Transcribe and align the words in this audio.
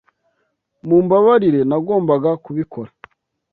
Mumbabarire 0.87 1.61
nagombaga 1.69 2.29
kubikora 2.43 2.89